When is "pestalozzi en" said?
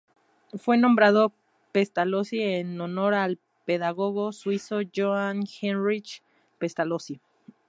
1.73-2.81